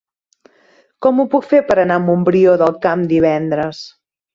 [1.07, 3.89] Com ho puc fer per anar a Montbrió del Camp divendres?